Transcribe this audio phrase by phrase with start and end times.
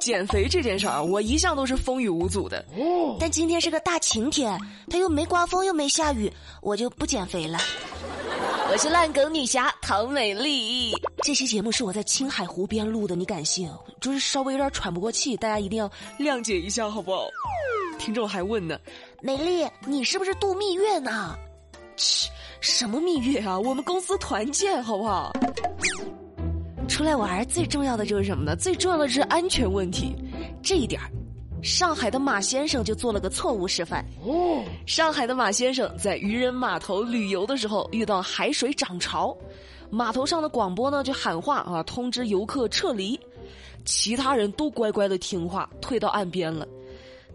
[0.00, 2.64] 减肥这件事儿，我一向都是风雨无阻的。
[2.76, 4.58] 哦，但今天是个大晴天，
[4.88, 6.32] 它又没刮风又没下雨，
[6.62, 7.58] 我就不减肥了。
[8.70, 10.92] 我是烂梗女侠唐美丽。
[11.22, 13.70] 这期节目是我在青海湖边录的，你敢信？
[14.00, 17.26] 就是稍微有点喘不过气，大家一定要谅解一下，好不好？
[17.98, 18.78] 听众还问呢，
[19.22, 21.34] 美丽，你是不是度蜜月呢？
[21.96, 22.28] 切，
[22.60, 23.58] 什么蜜月啊？
[23.58, 25.32] 我们公司团建，好不好？
[26.88, 28.56] 出来玩最重要的就是什么呢？
[28.56, 30.16] 最重要的是安全问题，
[30.62, 31.10] 这一点儿，
[31.62, 34.04] 上海的马先生就做了个错误示范。
[34.24, 39.36] 哦，上海的马先生在渔人码头旅游的时候遇到海水涨潮，
[39.90, 43.20] 码头上的广播呢就喊话啊，通知游客撤离，
[43.84, 46.66] 其他人都乖乖的听话，退到岸边了。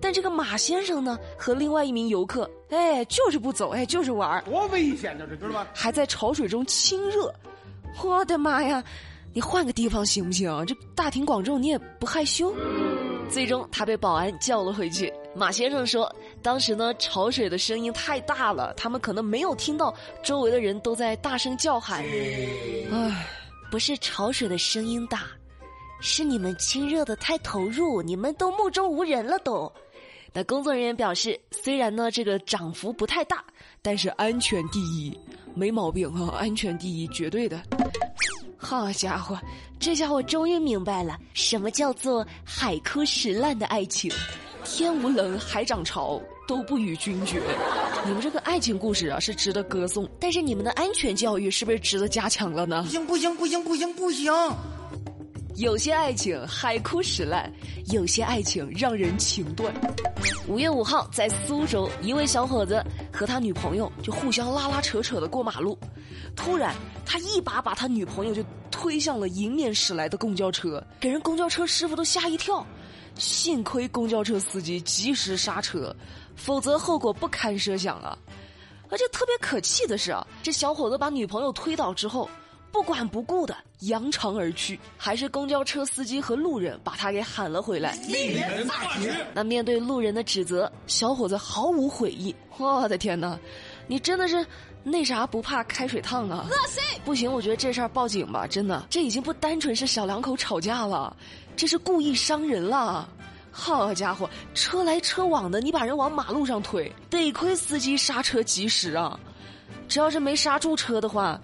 [0.00, 5.68] 但这个马先生呢和另外一名游客，哎，就是不走，哎，就是玩多危险呢，这知道吧？
[5.72, 7.32] 还在潮水中亲热，
[8.02, 8.82] 我的妈呀！
[9.34, 10.66] 你换个地方行不行？
[10.66, 12.54] 这大庭广众你也不害羞？
[13.30, 15.10] 最终他被保安叫了回去。
[15.34, 22.04] 马先生说，当时呢潮水的声音太大了，他们可能没有听到周围的人都在大声叫喊。
[22.92, 23.26] 唉，
[23.70, 25.22] 不是潮水的声音大，
[26.02, 29.72] 是你们亲热的太投入，你们都目中无人了都。
[30.34, 33.42] 那工作人员表示，虽然呢这个涨幅不太大，
[33.80, 35.18] 但是安全第一，
[35.54, 37.62] 没毛病啊，安全第一，绝对的。
[38.62, 39.36] 好家伙，
[39.80, 44.10] 这下我终于明白了，什么叫做海枯石烂的爱情，
[44.64, 47.42] 天无棱，海涨潮都不与君绝。
[48.06, 52.82] 你们这个爱情故事啊，是值得歌颂，但是你们的安全教育是不是值得加强了呢？
[52.84, 54.32] 不行不行不行不行不行！
[55.62, 57.48] 有些爱情海枯石烂，
[57.92, 59.72] 有些爱情让人情断。
[60.48, 65.78] 五月五号，在苏州，一位小伙子和他女朋友就互相拉拉扯扯的过马路，
[66.34, 66.74] 突然
[67.06, 72.66] 他一把把他女朋友就推向了迎面驶来的公交车，给人公交车师傅都吓一跳。
[73.14, 75.94] 幸亏公交车司机及时刹车，
[76.34, 78.18] 否则后果不堪设想啊！
[78.90, 82.28] 而且特别可气的是啊，这小伙子把女朋友推倒之后。
[82.72, 87.92] 不管不顾的扬长而去，还是公交车司机和路人把他给喊了回来。
[88.08, 89.14] 令人发指。
[89.34, 92.34] 那面对路人的指责，小伙子毫无悔意。
[92.56, 93.38] 我的天哪，
[93.86, 94.44] 你真的是
[94.82, 96.46] 那啥不怕开水烫啊！
[96.48, 96.82] 恶心！
[97.04, 101.14] 不行，我觉得这事儿报警吧，真的，这已经不单纯是小两口吵架了，
[101.54, 103.06] 这是故意伤人了。
[103.50, 109.20] 好家伙，车来车往的，你把人往马路上推，得亏司机刹车及时啊！
[109.88, 111.38] 只要是没刹住车的话。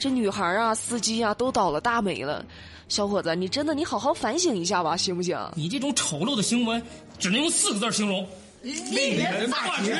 [0.00, 2.42] 这女孩啊，司机啊，都倒了大霉了。
[2.88, 5.38] 小伙子，你真的，你好好反省一下吧，行不行？
[5.54, 6.82] 你这种丑陋的行为，
[7.18, 8.26] 只能用四个字形容：
[8.62, 9.94] 令人发指。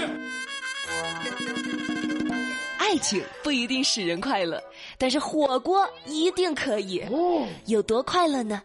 [2.78, 4.60] 爱情不一定使人快乐，
[4.96, 7.00] 但是火锅一定可以。
[7.10, 8.62] 哦，有多快乐呢？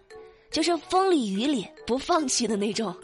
[0.50, 2.96] 就是风里雨里不放弃的那种。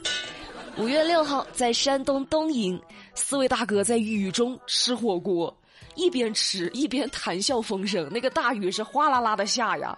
[0.78, 2.82] 五月六号，在山东东营，
[3.14, 5.54] 四位大哥在雨中吃火锅。
[6.02, 9.96] 一边吃一边谈笑风生，那个大雨是哗啦啦的下呀，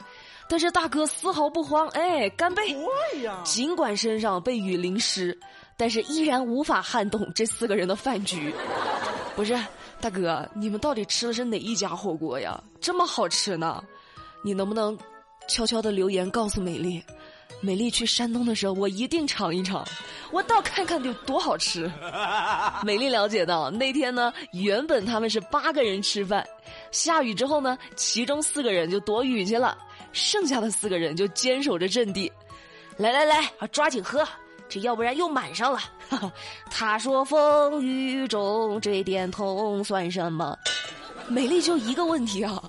[0.50, 2.76] 但是大哥丝毫不慌，哎，干杯！
[3.46, 5.40] 尽管身上被雨淋湿，
[5.78, 8.54] 但是依然无法撼动这四个人的饭局。
[9.36, 9.58] 不是，
[10.02, 12.62] 大哥，你们到底吃的是哪一家火锅呀？
[12.82, 13.82] 这么好吃呢？
[14.44, 14.98] 你能不能
[15.48, 17.02] 悄悄的留言告诉美丽？
[17.62, 19.86] 美丽去山东的时候，我一定尝一尝，
[20.32, 21.90] 我倒看看有多好吃。
[22.84, 26.46] 美丽了解到，那天呢，原本他们是八个人吃饭，
[26.92, 29.78] 下雨之后呢，其中四个人就躲雨去了，
[30.12, 32.32] 剩下的四个人就坚守着阵地。
[32.98, 34.28] 来来来啊，抓紧喝，
[34.68, 35.80] 这要不然又满上了。
[36.70, 40.56] 他说：“风雨中这点痛算什么？”
[41.28, 42.62] 美丽就一个问题啊。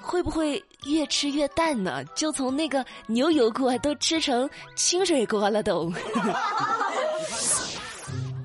[0.00, 2.04] 会不会越吃越淡呢？
[2.14, 5.92] 就从那个牛油锅都吃成清水锅了都。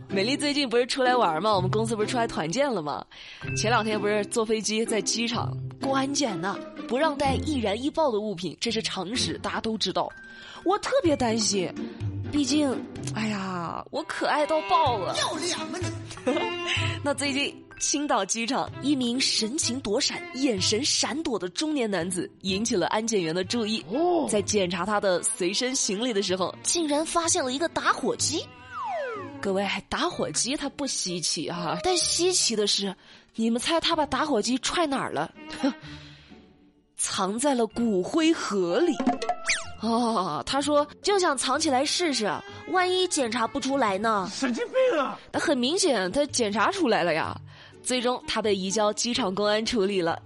[0.09, 1.55] 美丽最近不是出来玩吗？
[1.55, 3.03] 我们公司不是出来团建了吗？
[3.57, 6.55] 前两天不是坐飞机在机场过安检呢，
[6.87, 10.07] 不让带易燃易爆的物品，这是常识，大家都知道。
[10.65, 11.73] 我特别担心，
[12.31, 12.71] 毕竟，
[13.15, 15.15] 哎呀，我可爱到爆了。
[15.17, 15.79] 要脸吗
[16.25, 16.31] 你？
[17.03, 17.62] 那最近。
[17.79, 23.85] 青岛机场，一名神情躲闪、眼神闪躲的中年男子引起了安检员的注意。
[24.29, 28.45] 在检查他的随身行李的时候，竟然发现了一个打火机。
[29.41, 32.95] 各位，打火机它不稀奇啊，但稀奇的是，
[33.35, 35.29] 你们猜他把打火机踹哪儿了？
[36.95, 38.95] 藏在了骨灰盒里。
[39.81, 42.31] 哦，他说就想藏起来试试，
[42.71, 44.29] 万一检查不出来呢？
[44.33, 45.19] 神经病啊！
[45.33, 47.37] 那很明显，他检查出来了呀。
[47.83, 50.21] 最终，他被移交机场公安处理了。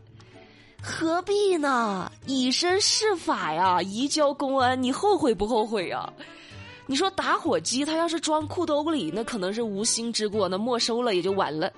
[0.82, 2.10] 何必呢？
[2.26, 3.82] 以身试法呀！
[3.82, 6.08] 移交公安，你后悔不后悔呀？
[6.86, 11.70] 你说打火机，它要是装裤兜里，那可能是无心之过，那没收了也就完了。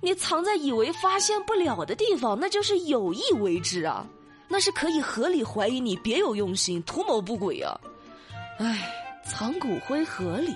[0.00, 4.06] 你藏在以为发现不了的地方，那就是有意为之啊，
[4.46, 7.80] 那是可以合理怀疑你别有用心、图谋不轨啊。
[8.58, 8.92] 唉，
[9.24, 10.54] 藏骨灰盒里，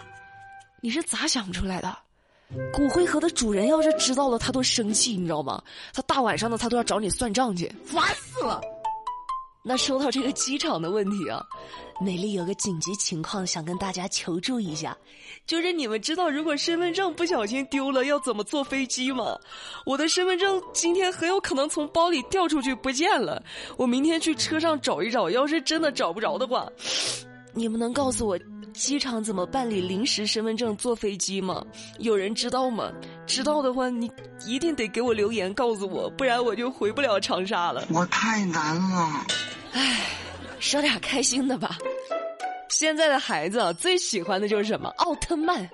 [0.81, 1.97] 你是咋想出来的？
[2.73, 5.63] 骨灰盒的主人要是知道了，他都生气，你知道吗？
[5.93, 8.61] 他大晚上的，他都要找你算账去，烦死了。
[9.65, 11.41] 那说到这个机场的问题啊，
[12.01, 14.97] 美丽有个紧急情况想跟大家求助一下，
[15.47, 19.39] 就是你们知道如果身份证不小心丢了要怎么坐飞机吗？
[19.87, 23.41] 我的身份证今天很有可能从包里掉出去不见了，
[23.77, 26.69] 我明天去车上找一找，要是真的找不着的话，
[27.55, 28.37] 你们能告诉我
[28.73, 31.65] 机场怎么办理临时身份证坐飞机吗？
[31.99, 32.91] 有人知道吗？
[33.27, 34.11] 知道的话你
[34.47, 37.87] 一定得给我留言告诉我，不然我就回不了长沙了。
[37.91, 39.27] 我太难了。
[39.73, 40.01] 唉，
[40.59, 41.79] 说点开心的吧。
[42.69, 44.89] 现在的孩子啊，最喜欢的就是什么？
[44.97, 45.69] 奥特曼。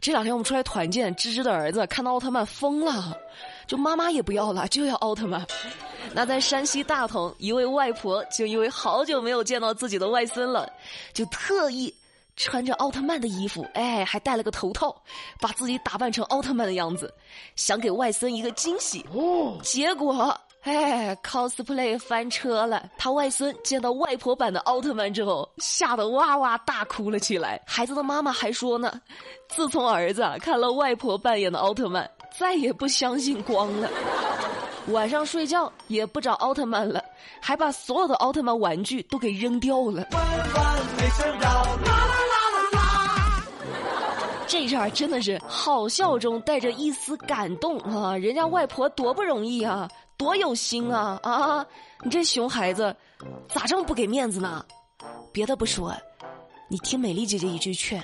[0.00, 3.16] 这两天我们出来团建，芝芝的儿子看到奥特曼疯了，
[3.66, 5.46] 就妈妈也不要了，就要奥特曼。
[6.12, 10.70] 那在山西大同，一位外婆就因为好久没有见到自己的外孙了，
[11.14, 11.92] 就特意
[12.36, 14.94] 穿着奥特曼的衣服，哎，还戴了个头套，
[15.40, 17.12] 把自己打扮成奥特曼的样子，
[17.56, 19.04] 想给外孙一个惊喜。
[19.12, 20.38] 哦，结果。
[20.62, 22.88] 哎，cosplay 翻车了！
[22.96, 27.60] 他外孙见到外婆版的奥特曼之后，吓得哇哇大哭了起来。
[27.66, 28.92] 孩子的妈妈还说呢，
[29.48, 32.08] 自从儿子看了外婆扮演的奥特曼，
[32.38, 33.90] 再也不相信光了。
[34.88, 37.02] 晚上睡觉也不找奥特曼了，
[37.40, 40.06] 还把所有的奥特曼玩具都给扔掉了。
[44.46, 48.14] 这事儿真的是好笑中带着一丝感动啊！
[48.16, 49.88] 人家外婆多不容易啊！
[50.18, 51.64] 多有心啊啊！
[52.02, 52.94] 你这熊孩子，
[53.48, 54.62] 咋这么不给面子呢？
[55.32, 55.94] 别的不说，
[56.68, 58.02] 你听美丽姐姐一句劝，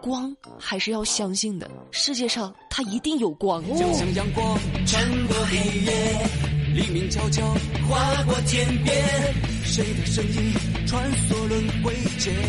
[0.00, 1.70] 光还是要相信的。
[1.90, 3.62] 世界上它一定有光。
[3.76, 6.26] 就像阳光穿过黑夜，
[6.74, 7.44] 黎明悄悄
[7.88, 9.04] 划过天边，
[9.64, 10.52] 谁的身影
[10.86, 12.32] 穿梭轮回间？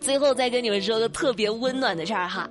[0.00, 2.48] 最后再跟你们说个特别温暖的事儿哈。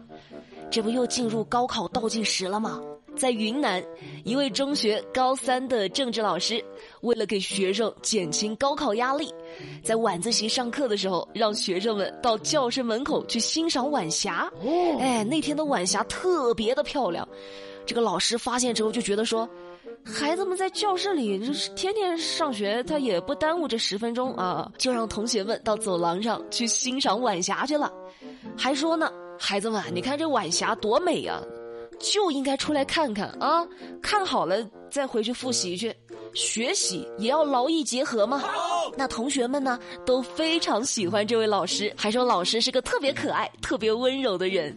[0.69, 2.79] 这不又进入高考倒计时了吗？
[3.17, 3.83] 在云南，
[4.23, 6.63] 一位中学高三的政治老师，
[7.01, 9.33] 为了给学生减轻高考压力，
[9.83, 14.49] 在晚自习上课的时候，让学生们到教室门口去欣赏晚霞。
[14.99, 17.27] 哎，那天的晚霞特别的漂亮。
[17.85, 19.49] 这个老师发现之后就觉得说，
[20.03, 27.91] 孩子们在教室里就是天天上学，他也不耽误这十分钟啊，就让同学们到走廊上去欣赏晚霞去了，
[28.55, 29.11] 还说呢。
[29.39, 31.39] 孩子们，你看这晚霞多美呀，
[31.99, 33.67] 就应该出来看看啊！
[34.01, 35.93] 看好了再回去复习去，
[36.33, 38.43] 学习也要劳逸结合嘛。
[38.95, 44.75] 那同学们呢都非常喜欢这位老师，还说老师是个特别可爱、特别温柔的人。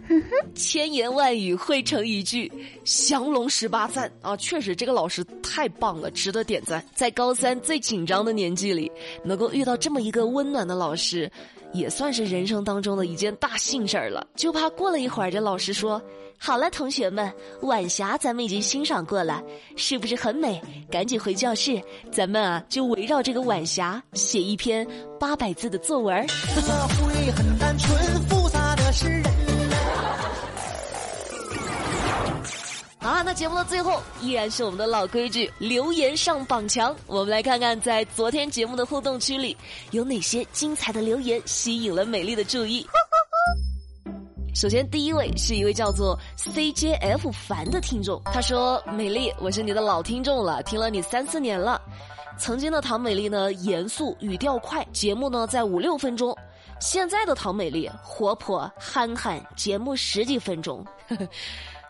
[0.55, 2.51] 千言万语汇成一句，
[2.85, 4.37] 降龙十八赞啊！
[4.37, 6.85] 确实，这个老师太棒了，值得点赞。
[6.95, 8.91] 在高三最紧张的年纪里，
[9.25, 11.31] 能够遇到这么一个温暖的老师。
[11.73, 16.03] 也算是人生当中的一件大幸事儿了，就怕过了一会儿，这老师说
[16.43, 19.43] ：“好了，同学们，晚霞咱们已经欣赏过了，
[19.77, 20.59] 是不是很美？
[20.91, 21.79] 赶紧回教室，
[22.11, 24.87] 咱们啊就围绕这个晚霞写一篇
[25.21, 26.27] 八百字的作文。”
[27.37, 27.95] 很单纯，
[28.27, 29.25] 复杂的是人。
[32.99, 36.97] 好了，那节目的最后依然是我们的老规矩，留言上榜墙。
[37.07, 39.55] 我们来看看，在昨天节目的互动区里，
[39.91, 42.87] 有哪些精彩的留言吸引了美丽的注意。
[44.53, 51.81] 首先，第一位是一位叫做 CJF 凡的听众，他说：“美丽，我是你的老听众了，听了你三四年了。
[52.37, 56.35] 曾经的唐美丽呢，严肃语调快，节目呢在五六分钟；
[56.81, 61.29] 现在的唐美丽活泼憨憨，节目十几分钟。”呵呵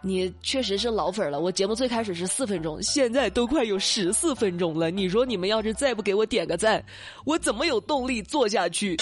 [0.03, 4.91] 你确实是老粉了，我节目最开始是四分钟，现在都快有十四分钟了。
[4.91, 6.83] 你说你们要是再不给我点个赞，
[7.27, 8.97] 我怎么有动力做下去？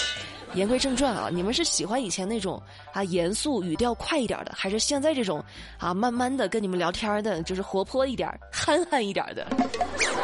[0.55, 5.41] 言归正传啊，你们是喜欢以前那种啊严肃语调快一点的，还是现在这种
[5.77, 9.47] 啊慢慢的跟你们聊天的，就是活泼一点、憨憨一点的？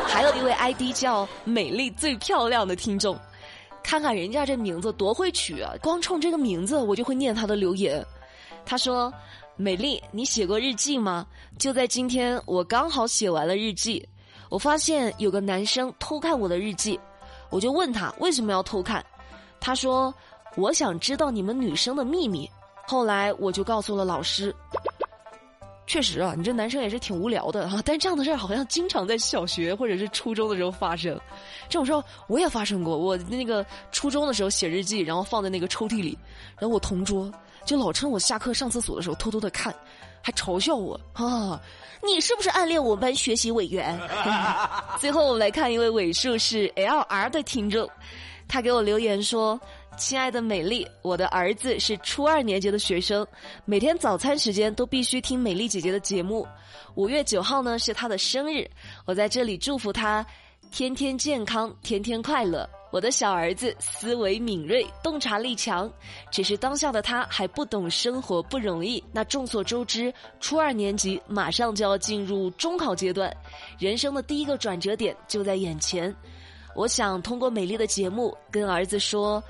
[0.08, 3.18] 还有一位 ID 叫“美丽最漂亮的听众”，
[3.82, 5.74] 看看人家这名字多会取啊！
[5.82, 8.06] 光冲这个名字，我就会念他的留言。
[8.66, 9.14] 他说。
[9.58, 11.26] 美丽，你写过日记吗？
[11.58, 14.06] 就在今天，我刚好写完了日记。
[14.50, 17.00] 我发现有个男生偷看我的日记，
[17.50, 19.04] 我就问他为什么要偷看。
[19.60, 20.14] 他说
[20.58, 22.50] ：“我想知道你们女生的秘密。”
[22.86, 24.54] 后来我就告诉了老师。
[25.88, 27.82] 确实啊，你这男生也是挺无聊的哈。
[27.86, 31.18] 但这样的事儿好像经常在小学或者是初中的时候发生。
[31.70, 32.98] 这种时候我也发生过。
[32.98, 36.18] 我那个初中的时候写日记，然后放在那个抽屉里，
[36.60, 37.32] 然后我同桌
[37.66, 39.74] 就老趁我下课上厕所的时候偷偷的看，
[40.22, 41.60] 还嘲笑我啊。
[42.04, 44.00] 你是不是暗恋我们班学习委员？
[45.00, 47.90] 最后我们来看一位尾数是 L R 的听众，
[48.48, 49.60] 他给我留言说。
[49.98, 53.26] 亲爱的美丽，我的儿子是初二年级的学生，
[53.64, 56.46] 每天早餐时间都必须听美丽姐姐的节目。
[56.96, 58.70] 五月九号呢是他的生日，
[59.06, 60.26] 我在这里祝福他，
[60.70, 62.70] 天天健康，天天快乐。
[62.96, 65.92] 我的小儿子思维敏锐，洞察力强，
[66.32, 69.04] 只是当下的他还不懂生活不容易。
[69.12, 73.36] 那众所周知，初二年级马上就要进入中考阶段，
[73.78, 76.16] 人生的第一个转折点就在眼前。
[76.74, 79.44] 我想通过美丽的节目跟儿子说。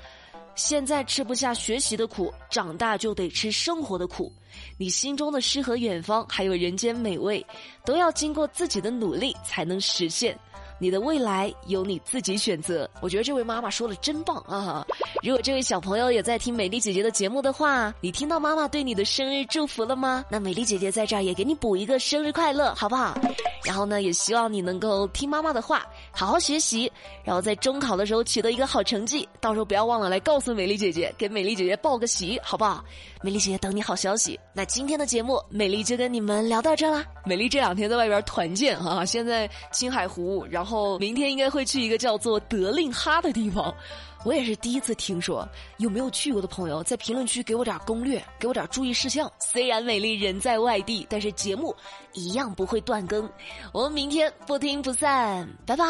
[0.56, 4.32] 现在吃不下学习的苦，长大就得吃生活的苦。
[4.78, 7.44] 你心中的诗和远方，还有人间美味，
[7.84, 10.34] 都要经过自己的努力才能实现。
[10.78, 12.88] 你的未来由你自己选择。
[13.00, 14.86] 我觉得这位妈妈说的真棒啊！
[15.22, 20.24] 如果这位小朋友也在听美丽姐姐的节目的话，你听到妈妈对你的生日祝福了吗？
[20.28, 23.18] 那美丽姐姐在这儿也给你补一个生日快乐，好不好？
[23.66, 26.90] 然后呢，也希望你能够听妈妈的话，好好学习，
[27.24, 29.28] 然后在中考的时候取得一个好成绩。
[29.40, 32.84] 到时候不要忘了来告诉美丽姐姐，给美丽姐姐报个喜，好不好？
[33.22, 34.38] 美丽姐姐等你好消息。
[34.52, 37.04] 那今天的节目，美丽就跟你们聊到这啦。
[37.24, 43.74] 美丽这两天在外边团建哈，现在青海湖，然后明天应该会去一个叫做德令哈的地方。
[44.26, 49.30] 我也是第一次听说，有没有去过的朋友在评论区给我点攻略，给我点注意事项。
[49.38, 51.72] 虽然美丽人在外地，但是节目
[52.12, 53.30] 一样不会断更。
[53.72, 55.84] 我们明天不听不散，拜拜。